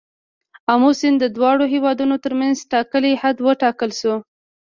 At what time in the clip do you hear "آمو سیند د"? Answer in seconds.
0.73-1.25